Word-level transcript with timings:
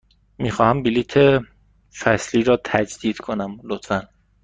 می 0.37 0.51
خواهم 0.51 0.83
بلیط 0.83 1.17
فصلی 1.99 2.43
را 2.43 2.57
تجدید 2.63 3.17
کنم، 3.17 3.59
لطفاً. 3.63 4.07